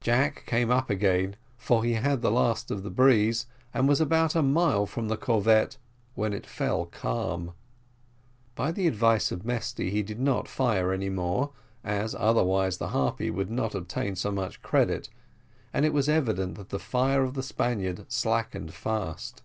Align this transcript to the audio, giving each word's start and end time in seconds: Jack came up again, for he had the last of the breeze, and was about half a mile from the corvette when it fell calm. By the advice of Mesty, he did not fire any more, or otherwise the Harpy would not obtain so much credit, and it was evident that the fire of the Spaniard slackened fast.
Jack 0.00 0.44
came 0.46 0.70
up 0.70 0.90
again, 0.90 1.34
for 1.56 1.82
he 1.82 1.94
had 1.94 2.22
the 2.22 2.30
last 2.30 2.70
of 2.70 2.84
the 2.84 2.88
breeze, 2.90 3.46
and 3.74 3.88
was 3.88 4.00
about 4.00 4.34
half 4.34 4.40
a 4.40 4.46
mile 4.46 4.86
from 4.86 5.08
the 5.08 5.16
corvette 5.16 5.76
when 6.14 6.32
it 6.32 6.46
fell 6.46 6.86
calm. 6.86 7.52
By 8.54 8.70
the 8.70 8.86
advice 8.86 9.32
of 9.32 9.44
Mesty, 9.44 9.90
he 9.90 10.04
did 10.04 10.20
not 10.20 10.46
fire 10.46 10.92
any 10.92 11.10
more, 11.10 11.50
or 11.84 12.06
otherwise 12.16 12.78
the 12.78 12.90
Harpy 12.90 13.28
would 13.28 13.50
not 13.50 13.74
obtain 13.74 14.14
so 14.14 14.30
much 14.30 14.62
credit, 14.62 15.08
and 15.72 15.84
it 15.84 15.92
was 15.92 16.08
evident 16.08 16.54
that 16.54 16.68
the 16.68 16.78
fire 16.78 17.24
of 17.24 17.34
the 17.34 17.42
Spaniard 17.42 18.04
slackened 18.06 18.72
fast. 18.72 19.42